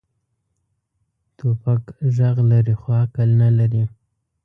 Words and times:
توپک 1.37 1.83
غږ 2.15 2.37
لري، 2.51 2.73
خو 2.81 2.89
عقل 3.01 3.29
نه 3.41 3.49
لري. 3.57 3.83